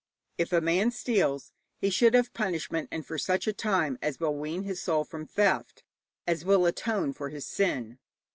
[0.39, 4.19] If a man steals, he should have such punishment and for such a time as
[4.19, 5.83] will wean his soul from theft,
[6.25, 7.99] as will atone for his sin.